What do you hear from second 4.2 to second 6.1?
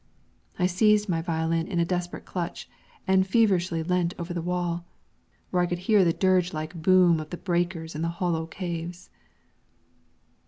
the wall, where I could hear